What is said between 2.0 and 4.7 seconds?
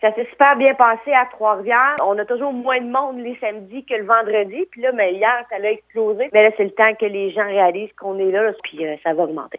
On a toujours moins de monde les samedis que le vendredi.